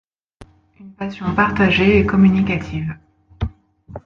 [0.79, 2.95] Une passion partagée et communicative.